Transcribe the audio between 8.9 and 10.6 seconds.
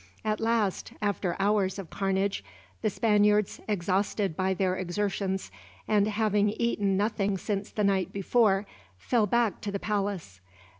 fell back to the palace.